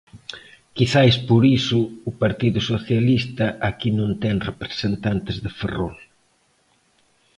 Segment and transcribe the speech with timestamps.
[0.77, 5.97] Quizais por iso o Partido Socialista aquí non ten representantes de Ferrol.